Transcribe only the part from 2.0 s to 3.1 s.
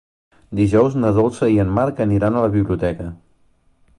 aniran a la biblioteca.